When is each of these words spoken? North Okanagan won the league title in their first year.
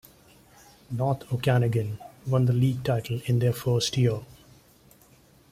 North 0.89 1.31
Okanagan 1.31 1.99
won 2.25 2.45
the 2.45 2.53
league 2.53 2.83
title 2.83 3.21
in 3.27 3.37
their 3.37 3.53
first 3.53 3.95
year. 3.97 4.21